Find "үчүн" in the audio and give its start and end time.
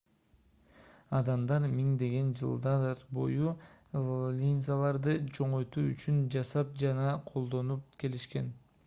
5.93-6.19